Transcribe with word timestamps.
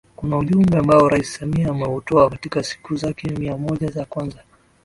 Kuna 0.15 0.37
ujumbe 0.37 0.77
ambao 0.77 1.09
Rais 1.09 1.33
Samia 1.33 1.69
ameutoa 1.69 2.29
katika 2.29 2.63
siku 2.63 2.95
zake 2.95 3.29
mia 3.29 3.57
moja 3.57 3.87
za 3.91 4.05
kwanza 4.05 4.43